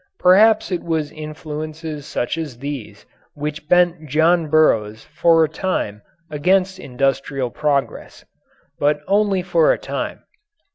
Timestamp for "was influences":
0.81-2.07